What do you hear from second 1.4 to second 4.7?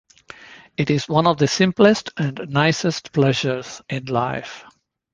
simplest and nicest pleasures in life.